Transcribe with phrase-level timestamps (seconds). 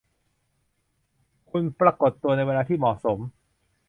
[1.49, 3.19] คุณปรากฏตัวในเวลาที่เหมาะสม